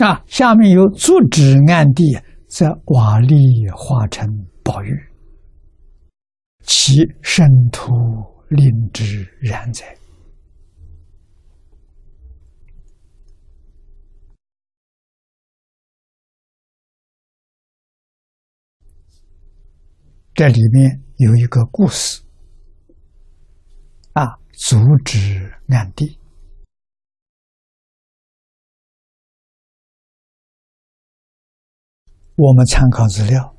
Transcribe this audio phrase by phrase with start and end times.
[0.00, 2.18] 啊，下面有足指暗地，
[2.48, 4.26] 则瓦砾化成
[4.64, 4.98] 宝玉，
[6.62, 7.92] 其生土
[8.48, 9.84] 令之然哉。
[20.32, 22.22] 这里面有一个故事，
[24.14, 26.19] 啊，阻止暗地。
[32.42, 33.54] 我们参考资料，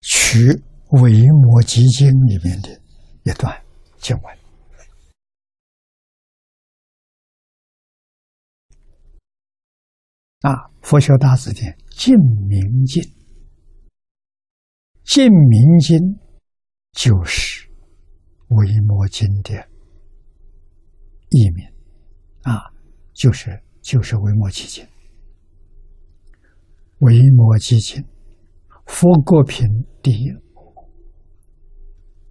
[0.00, 0.38] 取
[1.02, 1.12] 《维
[1.42, 2.70] 摩诘经》里面的
[3.24, 3.62] 一段
[3.98, 4.38] 经文，
[10.40, 10.50] 啊，
[10.80, 12.16] 《佛学大辞典》净
[12.48, 13.02] 明经。
[15.04, 15.98] 净明经
[16.92, 17.68] 就是
[18.48, 19.52] 维摩经的
[21.28, 21.66] 译名
[22.44, 22.72] 啊，
[23.12, 24.88] 就是就是维摩诘经。
[27.00, 28.04] 维摩诘经，
[28.86, 29.66] 佛国品
[30.02, 30.30] 第一，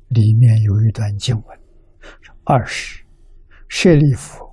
[0.10, 1.60] 里面有一段经文：
[2.44, 3.04] 二十，
[3.68, 4.46] 舍利弗，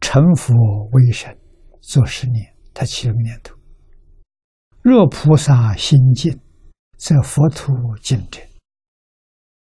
[0.00, 0.54] 成佛
[0.92, 1.36] 为神，
[1.80, 3.54] 做十年，他起了个念头：
[4.82, 6.38] 若菩萨心净。
[6.98, 7.72] 则佛土
[8.02, 8.40] 净者，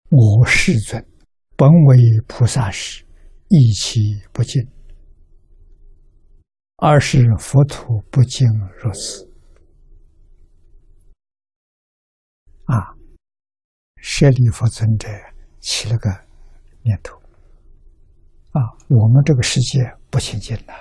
[0.10, 1.06] 我世尊
[1.56, 1.96] 本为
[2.28, 3.06] 菩萨时，
[3.48, 4.66] 亦其不净；
[6.78, 8.48] 二是佛土不净
[8.82, 9.27] 如此。
[12.68, 12.96] 啊，
[13.98, 15.10] 舍利弗尊者
[15.60, 16.10] 起了个
[16.84, 17.18] 念头：
[18.52, 20.74] 啊，我们这个世界不清净了。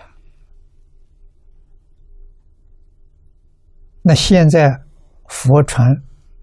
[4.02, 4.70] 那现在
[5.28, 5.90] 佛传。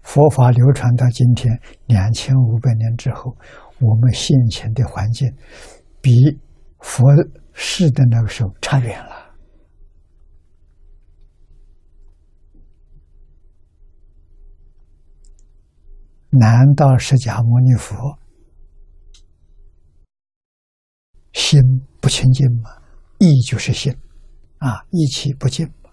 [0.04, 3.34] 佛法流传到今天两千五百年之后，
[3.80, 5.26] 我们现前的环境
[6.02, 6.10] 比
[6.80, 7.02] 佛
[7.54, 9.13] 世的那个时候差远了。
[16.38, 18.18] 难道释迦牟尼佛
[21.32, 21.60] 心
[22.00, 22.70] 不清净吗？
[23.18, 23.92] 意就是心
[24.58, 25.90] 啊，意气不净嘛。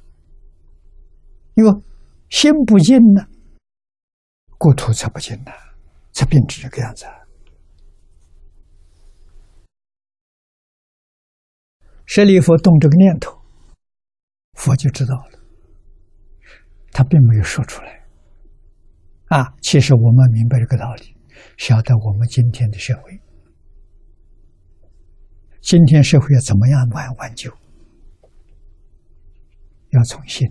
[1.56, 1.72] 因为
[2.29, 3.28] 心不净呢。
[4.57, 5.52] 故土才不净呢，
[6.12, 7.06] 才变成这个样子。
[12.06, 13.40] 舍利弗动这个念头，
[14.53, 15.40] 佛就知道了。
[16.91, 18.01] 他并没有说出来。
[19.31, 21.16] 啊，其实我们明白这个道理，
[21.58, 23.18] 晓得我们今天的社会，
[25.62, 27.50] 今天社会要怎么样挽挽救，
[29.91, 30.46] 要从心。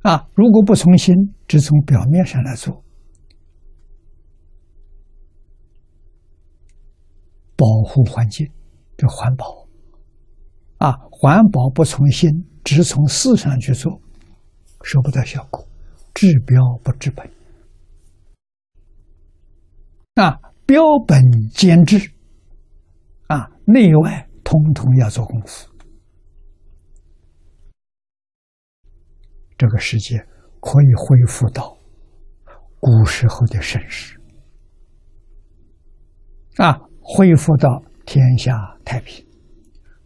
[0.00, 0.26] 啊！
[0.34, 1.14] 如果不从心，
[1.46, 2.82] 只从表面上来做，
[7.56, 8.50] 保护环境，
[8.96, 9.68] 这环保。
[10.78, 12.30] 啊，环保不从心，
[12.64, 14.00] 只从事上去做，
[14.82, 15.66] 收不到效果，
[16.14, 17.28] 治标不治本。
[20.14, 21.20] 啊，标本
[21.50, 21.98] 兼治，
[23.26, 25.68] 啊，内外通通要做功夫。
[29.58, 30.16] 这个世界
[30.60, 31.76] 可以恢复到
[32.80, 34.18] 古时候的盛世
[36.56, 38.52] 啊，恢复到天下
[38.84, 39.24] 太平，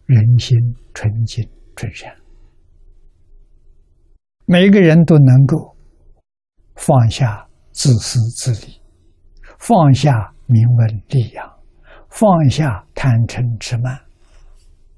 [0.06, 0.56] 人心
[0.94, 2.14] 纯净纯善，
[4.46, 5.76] 每个人都能够
[6.78, 8.80] 放下自私自利，
[9.58, 11.58] 放下名闻利养，
[12.08, 14.00] 放下贪嗔痴慢，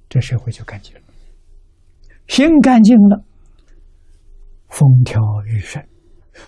[0.08, 1.00] 这社会就干净了，
[2.28, 3.24] 心干净了。
[4.68, 5.84] 风调雨顺，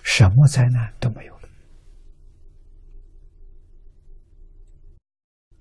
[0.03, 1.49] 什么灾难都没有了。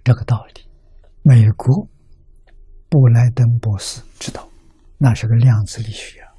[0.05, 0.63] 这个道理，
[1.23, 1.89] 美国
[2.89, 4.49] 布莱登博士知道，
[4.99, 6.32] 那是个量子力学啊！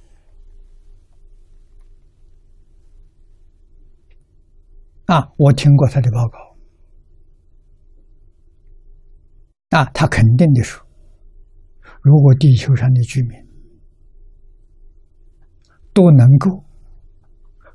[5.05, 6.37] 啊我听过他的报告
[9.77, 10.85] 啊，他肯定的说，
[12.01, 13.43] 如果地球上的居民。
[15.95, 16.63] 都能够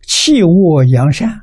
[0.03, 1.43] 弃恶扬善，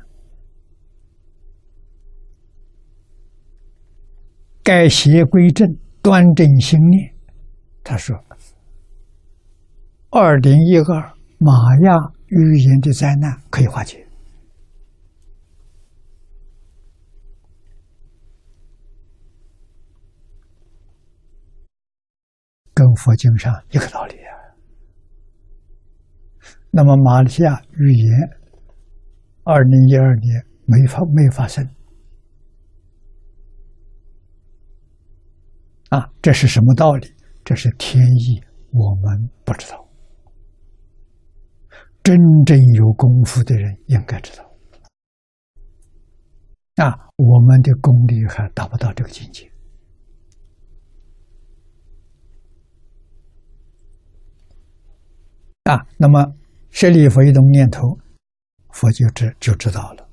[4.62, 5.66] 改邪归正，
[6.02, 7.14] 端正心念。
[7.82, 8.14] 他说
[10.12, 11.50] ：“二零一二玛
[11.82, 14.05] 雅预言的灾难可以化解，
[22.76, 24.36] 跟佛经上一个道理啊。”
[26.70, 28.12] 那么，马来西亚预言
[29.44, 31.66] 二零一二年没发没发生
[35.88, 37.10] 啊，这是什么道理？
[37.44, 39.88] 这是天意，我们不知道。
[42.02, 44.44] 真正有功夫的人应该知道。
[46.84, 49.50] 啊，我们的功力还达不到这个境界。
[55.66, 56.24] 啊，那么
[56.70, 57.98] 舍利弗一动念头，
[58.70, 60.08] 佛就知就知道了。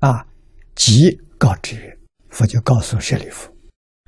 [0.00, 0.26] 啊，
[0.74, 1.98] 即告知
[2.30, 3.54] ：“佛就告诉舍利弗，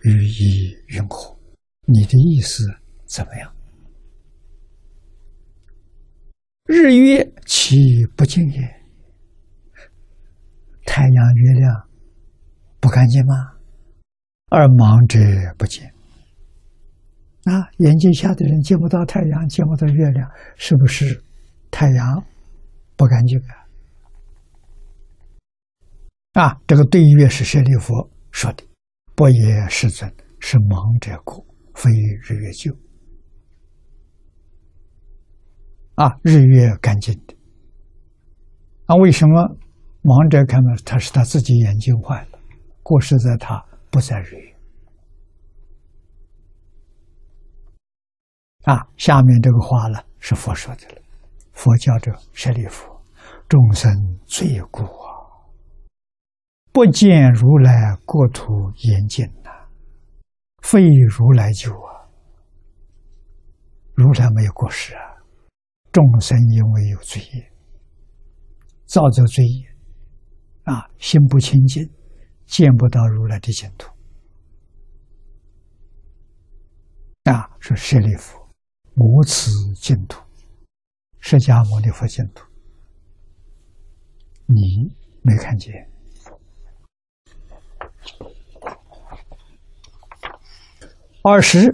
[0.04, 1.38] 语意云何？
[1.84, 2.64] 你的意思
[3.04, 3.54] 怎么样？”
[6.64, 8.60] 日月其不净也，
[10.86, 11.88] 太阳月亮
[12.80, 13.34] 不干净吗？
[14.50, 15.18] 而盲者
[15.58, 15.92] 不见。
[17.48, 21.22] 啊，眼睛下的人见不到太阳，见不到月亮，是不是
[21.70, 22.22] 太阳
[22.94, 23.38] 不干净
[26.34, 26.42] 啊？
[26.42, 27.94] 啊，这个对月是舍利弗
[28.30, 28.62] 说的，
[29.14, 31.90] 不也世尊是盲者故，非
[32.22, 32.76] 日月救。
[35.94, 37.34] 啊，日月干净的。
[38.84, 39.56] 啊，为什么
[40.02, 42.38] 盲者看到他是他自己眼睛坏了，
[42.82, 44.57] 过失在他，不在日月。
[48.68, 51.00] 啊，下面这个话呢是佛说的了。
[51.54, 52.86] 佛教者舍利弗，
[53.48, 53.90] 众生
[54.26, 55.08] 罪过啊，
[56.70, 59.50] 不见如来国土严禁呐，
[60.60, 62.12] 非如来救啊。
[63.94, 65.16] 如来没有过失啊，
[65.90, 67.50] 众生因为有罪业，
[68.84, 69.66] 造作罪业，
[70.64, 71.90] 啊，心不清净，
[72.44, 73.90] 见不到如来的净土。
[77.24, 78.37] 啊，是舍利弗。
[79.00, 80.20] 无此净土，
[81.20, 82.44] 释迦牟尼佛净土，
[84.46, 84.92] 你
[85.22, 85.72] 没看见？
[91.22, 91.70] 二十，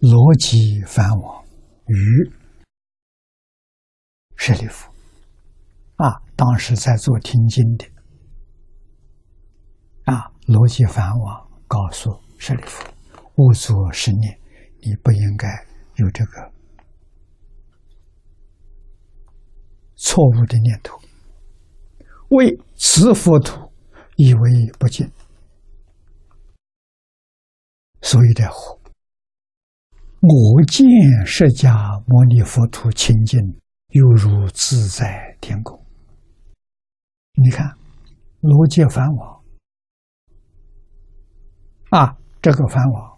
[0.00, 1.44] 逻辑繁往
[1.86, 2.32] 于
[4.36, 4.90] 舍利弗
[5.96, 7.86] 啊，当时在做听经的
[10.04, 12.91] 啊，逻辑繁往告诉舍利弗。
[13.44, 14.38] 不作是念，
[14.82, 15.48] 你不应该
[15.96, 16.52] 有这个
[19.96, 20.96] 错误的念头。
[22.28, 23.68] 为此佛土，
[24.14, 25.10] 以为不敬，
[28.00, 28.78] 所以的火。
[30.20, 30.86] 我见
[31.26, 33.40] 释迦牟尼佛土清净，
[33.88, 35.84] 犹如自在天宫。
[37.32, 37.76] 你看，
[38.38, 39.42] 罗界梵网
[41.90, 43.11] 啊，这个梵网。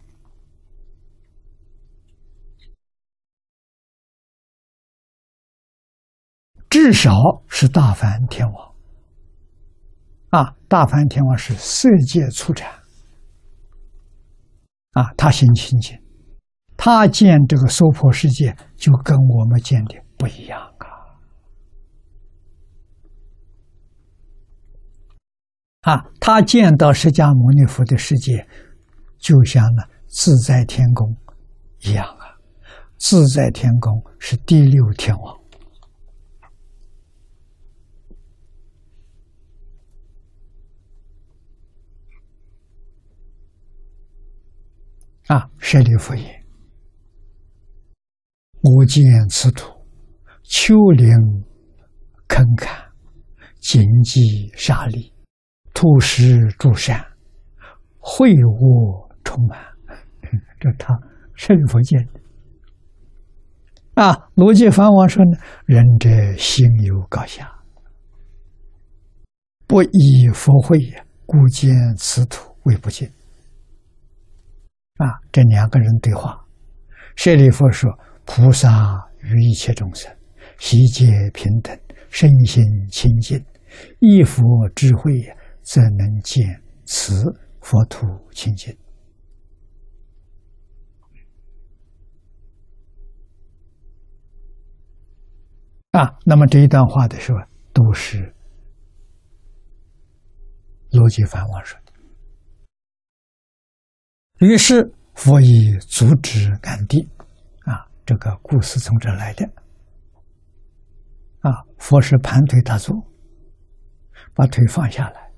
[6.75, 7.13] 至少
[7.47, 8.75] 是大梵天王
[10.31, 10.57] 啊！
[10.67, 12.69] 大梵天王是色界出产
[14.95, 15.97] 啊，他心清净，
[16.77, 20.61] 他见这个娑婆世界就跟我们见的不一样
[25.83, 25.93] 啊！
[25.93, 28.49] 啊，他见到释迦牟尼佛的世界，
[29.21, 31.17] 就像那自在天宫
[31.83, 32.35] 一样啊！
[32.99, 35.44] 自在天宫是第六天王。
[45.29, 46.45] 啊，舍利弗言
[48.61, 49.73] ：“我见此土，
[50.43, 51.09] 丘陵
[52.29, 52.85] 坑坎，
[53.59, 55.13] 荆棘沙砾，
[55.73, 57.03] 土石诸山，
[58.01, 59.59] 秽物充满。
[60.61, 60.95] ”这他
[61.35, 62.07] 舍利弗见
[63.95, 67.51] 啊，罗辑梵王说呢：“仁者心有高下，
[69.67, 73.11] 不以佛慧也，故见此土为不净。”
[74.99, 76.47] 啊，这两个人对话，
[77.17, 77.91] 舍利弗说
[78.25, 78.71] ：“菩萨
[79.23, 80.17] 与一切众生，
[80.57, 81.77] 悉皆平等，
[82.11, 83.45] 身心清净，
[83.99, 84.41] 一佛
[84.77, 85.13] 智慧，
[85.63, 86.47] 则能见
[86.85, 87.25] 此
[87.61, 88.73] 佛土清净。”
[95.91, 97.39] 啊，那么这一段话的时候，
[97.73, 98.33] 都是
[100.93, 101.77] 逻辑繁王说。
[104.45, 107.09] 于是佛以足止安定，
[107.65, 109.47] 啊，这个故事从这来的。
[111.41, 112.95] 啊，佛是盘腿打坐，
[114.35, 115.31] 把腿放下来，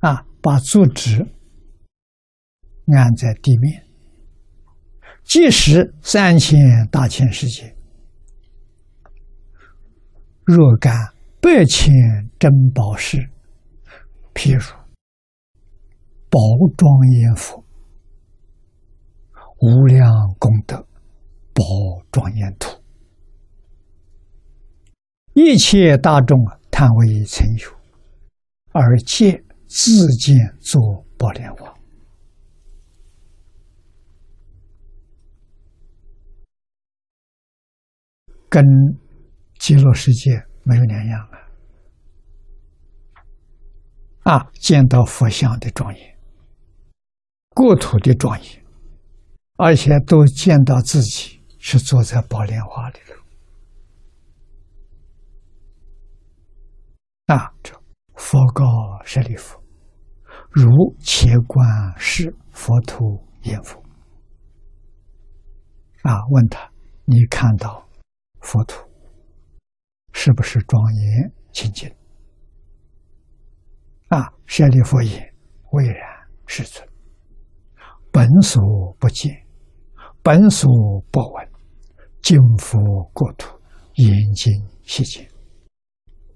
[0.00, 1.26] 啊，把足趾
[2.94, 3.82] 按在地面。
[5.24, 6.58] 即使三千
[6.90, 7.74] 大千世界，
[10.44, 10.94] 若干
[11.40, 11.94] 百千
[12.38, 13.18] 珍宝石，
[14.34, 14.77] 譬如
[16.38, 16.44] 宝
[16.76, 17.64] 庄严佛，
[19.58, 20.76] 无量功德
[21.52, 21.64] 宝
[22.12, 22.80] 庄严土，
[25.34, 27.68] 一切大众啊，贪为成有，
[28.70, 31.74] 而借自见作宝莲花，
[38.48, 38.64] 跟
[39.58, 40.30] 极乐世界
[40.62, 41.28] 没有两样
[44.22, 44.36] 啊！
[44.36, 46.17] 啊，见到佛像的庄严，
[47.58, 48.64] 国土的庄严，
[49.56, 53.14] 而且都见到自己是坐在宝莲花里头。
[57.34, 57.74] 啊，这
[58.14, 58.64] 佛告
[59.04, 59.60] 舍利弗
[60.52, 63.82] ：“如切观是佛土言佛。”
[66.08, 66.70] 啊，问他
[67.06, 67.84] ：“你看到
[68.38, 68.88] 佛土
[70.12, 71.92] 是不是庄严清净？”
[74.10, 75.34] 啊，舍利弗言
[75.74, 76.08] ：“未然，
[76.46, 76.88] 世尊。
[78.10, 78.62] 本所
[78.98, 79.46] 不见，
[80.22, 80.70] 本所
[81.10, 81.48] 不闻，
[82.22, 82.78] 今佛
[83.12, 83.48] 国土，
[83.94, 85.28] 严净细见。”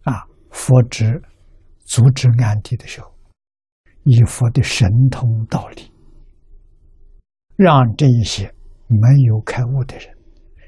[0.05, 1.23] 啊，佛指
[1.85, 3.13] 足智暗地的时候，
[4.05, 5.93] 以佛的神通道理，
[7.57, 8.53] 让这一些
[8.87, 10.17] 没有开悟的人、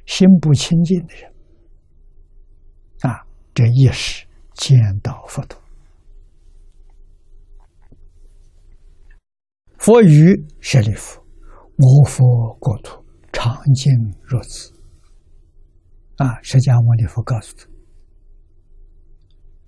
[0.06, 1.32] 心不清净的人，
[3.02, 5.63] 啊，这一时见到佛陀。
[9.84, 11.20] 佛语舍利弗
[11.76, 14.72] ：“我佛国土，常见若此。”
[16.16, 17.66] 啊，释迦牟尼佛告诉他：“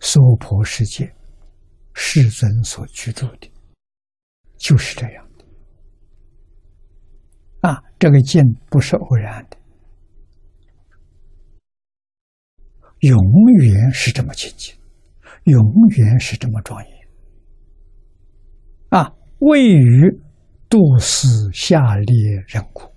[0.00, 1.14] 娑婆世界，
[1.92, 3.52] 世尊所居住的，
[4.56, 5.44] 就是这样的。
[7.68, 9.58] 啊，这个静不是偶然的，
[13.00, 13.18] 永
[13.58, 14.74] 远是这么清净，
[15.44, 15.62] 永
[15.98, 17.08] 远是这么庄严。
[18.88, 20.20] 啊。”位于
[20.68, 22.16] 杜斯下列
[22.48, 22.92] 人苦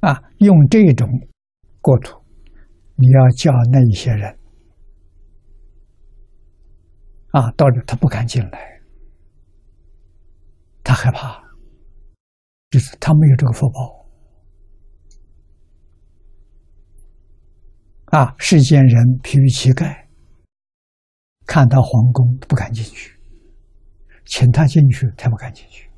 [0.00, 1.08] 啊，用这种
[1.80, 2.20] 国土，
[2.96, 4.38] 你要叫那一些人
[7.30, 8.80] 啊，到这他不敢进来，
[10.82, 11.42] 他害怕，
[12.70, 14.06] 就是他没有这个福报
[18.06, 18.34] 啊。
[18.38, 20.06] 世间人譬如乞丐，
[21.46, 23.13] 看到皇宫不敢进去。
[24.24, 25.88] 请他进去，他不敢进去。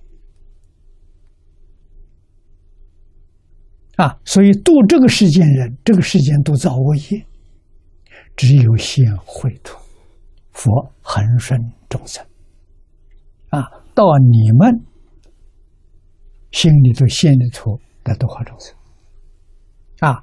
[3.96, 7.26] 啊，所以度这个世间人，这个世间都造恶业，
[8.36, 9.78] 只有现秽土，
[10.52, 12.22] 佛恒顺众生。
[13.48, 13.62] 啊，
[13.94, 14.84] 到你们
[16.50, 18.74] 心里头现的土的度化众生，
[20.00, 20.22] 啊，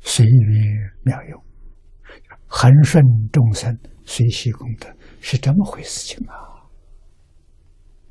[0.00, 1.42] 随缘妙用，
[2.46, 4.88] 恒顺众生，随喜功德，
[5.20, 6.47] 是这么回事情啊。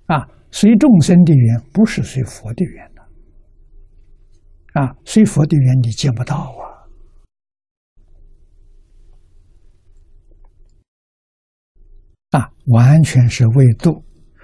[0.08, 3.02] 啊，随众生的缘不是随佛的缘的，
[4.82, 6.56] 啊，随佛的缘你见不到
[12.32, 14.02] 啊，啊，完全是为度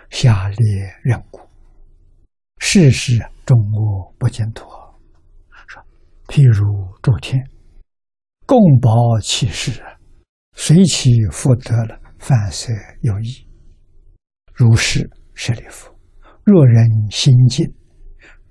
[0.10, 1.39] 下列人故，
[2.60, 4.65] 世事终恶不见土，
[5.65, 5.82] 说，
[6.27, 7.41] 譬如诸天，
[8.46, 9.82] 共保其事，
[10.58, 13.48] 随其福德了，凡色有益，
[14.53, 15.10] 如是。
[15.35, 15.93] 舍利弗，
[16.43, 17.65] 若人心净，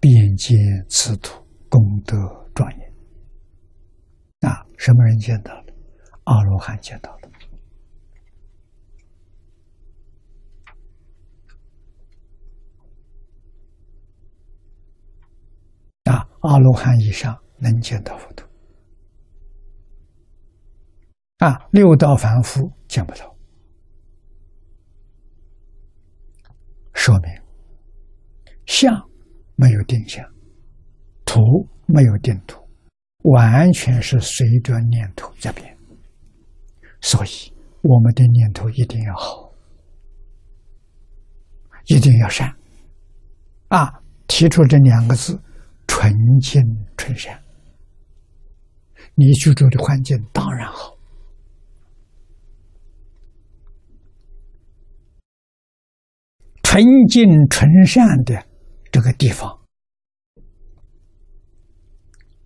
[0.01, 0.59] 便见
[0.89, 2.17] 此土功德
[2.55, 2.93] 庄严。
[4.41, 5.73] 啊，什么人见到了？
[6.25, 7.31] 阿罗汉见到了。
[16.05, 18.47] 啊，阿罗汉以上能见到佛土。
[21.39, 23.32] 啊，六道凡夫见不到。
[27.05, 27.33] 说明
[28.65, 28.95] 相
[29.57, 30.25] 没有定相，
[31.25, 31.41] 图
[31.85, 32.63] 没有定图，
[33.23, 35.77] 完全是随着念头在变。
[37.01, 39.53] 所以我们的念头一定要好，
[41.87, 42.55] 一定要善。
[43.67, 45.37] 啊，提出这两个字：
[45.89, 46.09] 纯
[46.41, 46.63] 净
[46.97, 47.37] 纯善。
[49.17, 50.97] 你居住的环境当然好。
[56.73, 58.47] 纯净纯善的
[58.91, 59.61] 这个地方，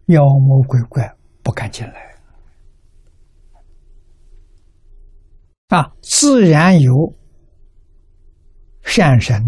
[0.06, 2.16] 妖魔鬼怪不敢进来
[5.68, 5.92] 啊！
[6.02, 7.14] 自然有
[8.82, 9.40] 善神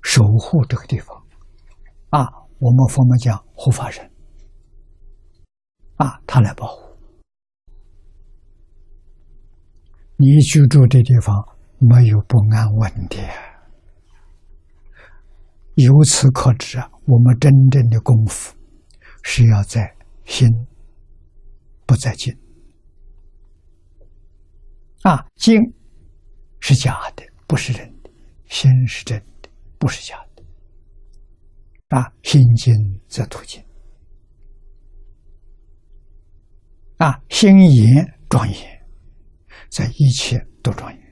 [0.00, 1.20] 守护这个地方
[2.10, 2.24] 啊！
[2.60, 4.08] 我们佛门讲护法神
[5.96, 6.96] 啊，他来保护
[10.16, 11.34] 你居住的地方，
[11.80, 13.18] 没有不安稳的。
[15.74, 18.54] 由此可知啊，我们真正的功夫
[19.22, 19.92] 是要在
[20.24, 20.48] 心，
[21.84, 22.32] 不在境。
[25.02, 25.60] 啊，境
[26.60, 28.10] 是假的，不是真的；
[28.46, 30.44] 心是真的，不是假的。
[31.88, 32.72] 啊，心静
[33.08, 33.62] 则土静。
[36.98, 38.86] 啊，心严庄严，
[39.68, 41.03] 在一切都庄严。